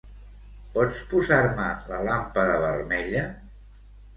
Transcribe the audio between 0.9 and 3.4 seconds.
posar-me la làmpada vermella?